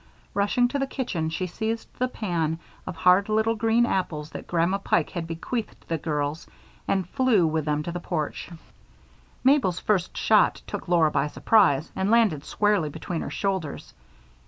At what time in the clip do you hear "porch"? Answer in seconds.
7.99-8.49